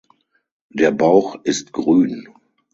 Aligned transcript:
Der 0.71 0.89
Bauch 0.89 1.35
ist 1.43 1.73
grün. 1.73 2.27